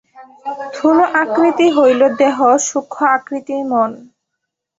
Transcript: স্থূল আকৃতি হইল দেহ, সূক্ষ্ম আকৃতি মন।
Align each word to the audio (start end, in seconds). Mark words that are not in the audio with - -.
স্থূল 0.67 0.97
আকৃতি 1.21 1.67
হইল 1.77 2.01
দেহ, 2.21 2.37
সূক্ষ্ম 2.67 3.01
আকৃতি 3.15 3.55
মন। 3.71 3.91